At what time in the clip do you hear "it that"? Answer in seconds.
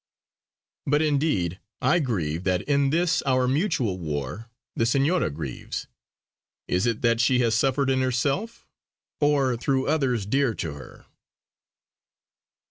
6.87-7.21